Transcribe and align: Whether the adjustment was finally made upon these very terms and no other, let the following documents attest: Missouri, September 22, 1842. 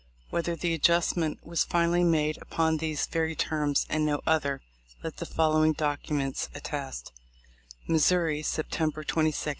Whether 0.31 0.55
the 0.55 0.73
adjustment 0.73 1.45
was 1.45 1.63
finally 1.63 2.03
made 2.03 2.39
upon 2.41 2.77
these 2.77 3.05
very 3.05 3.35
terms 3.35 3.85
and 3.87 4.03
no 4.03 4.21
other, 4.25 4.61
let 5.03 5.17
the 5.17 5.27
following 5.27 5.73
documents 5.73 6.49
attest: 6.55 7.11
Missouri, 7.87 8.41
September 8.41 9.03
22, 9.03 9.19
1842. 9.33 9.49